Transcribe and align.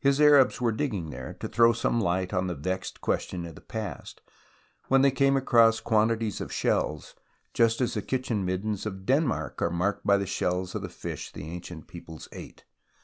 His 0.00 0.20
Arabs 0.20 0.60
were 0.60 0.72
digging 0.72 1.10
there, 1.10 1.34
to 1.34 1.46
throw 1.46 1.72
some 1.72 2.00
light 2.00 2.34
on 2.34 2.48
the 2.48 2.54
vexed 2.56 3.00
question 3.00 3.46
of 3.46 3.54
the 3.54 3.60
past, 3.60 4.20
when 4.88 5.02
they 5.02 5.12
came 5.12 5.36
across 5.36 5.78
quantities 5.78 6.40
of 6.40 6.52
shells, 6.52 7.14
just 7.54 7.80
as 7.80 7.94
the 7.94 8.02
kitchen 8.02 8.44
middens 8.44 8.86
of 8.86 9.06
Denmark 9.06 9.62
are 9.62 9.70
marked 9.70 10.04
by 10.04 10.16
the 10.16 10.26
shells 10.26 10.74
of 10.74 10.82
the 10.82 10.88
fish 10.88 11.30
the 11.30 11.44
ancient 11.46 11.86
peoples 11.86 12.28
ate. 12.32 12.64